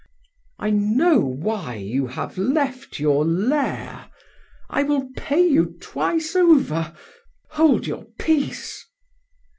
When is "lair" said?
3.23-4.09